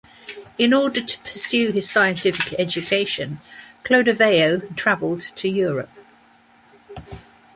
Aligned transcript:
In 0.57 0.73
order 0.73 0.99
to 0.99 1.19
pursue 1.19 1.71
his 1.71 1.87
scientific 1.87 2.53
education, 2.57 3.37
Clodoveo 3.83 4.61
traveled 4.75 5.21
to 5.35 5.47
Europe. 5.47 5.91